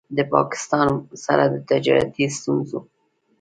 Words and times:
د 0.17 0.19
پاکستان 0.33 0.89
سره 1.25 1.43
د 1.53 1.55
تجارتي 1.69 2.25
ستونځو 2.37 2.79